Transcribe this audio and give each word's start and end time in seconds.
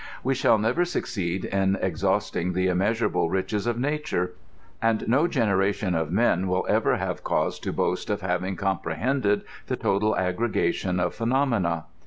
We 0.23 0.33
shall 0.33 0.57
never 0.57 0.83
succeed 0.83 1.45
in 1.45 1.75
exhausting 1.79 2.53
the 2.53 2.65
immeasurable 2.69 3.29
riches 3.29 3.67
of 3.67 3.77
nature; 3.77 4.33
and 4.81 5.07
no 5.07 5.27
gen 5.27 5.47
eration 5.49 5.93
of 5.95 6.11
men 6.11 6.47
will 6.47 6.65
ever 6.67 6.95
have 6.97 7.23
cause 7.23 7.59
to 7.59 7.71
boast 7.71 8.09
of 8.09 8.21
having 8.21 8.55
com 8.55 8.79
prehended 8.83 9.43
the 9.67 9.75
total 9.77 10.17
aggregation 10.17 10.99
of 10.99 11.13
phenomena. 11.13 11.85